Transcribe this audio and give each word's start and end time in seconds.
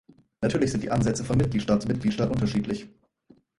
Natürlich 0.41 0.71
sind 0.71 0.81
die 0.83 0.89
Ansätze 0.89 1.23
von 1.23 1.37
Mitgliedstaat 1.37 1.83
zu 1.83 1.87
Mitgliedstaat 1.87 2.31
unterschiedlich. 2.31 2.89